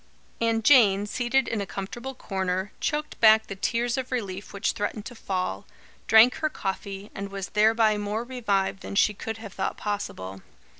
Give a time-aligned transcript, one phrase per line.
[0.41, 5.05] And Jane, seated in a comfortable corner, choked back the tears of relief which threatened
[5.05, 5.67] to fall,
[6.07, 10.41] drank her coffee, and was thereby more revived than she could have thought possible.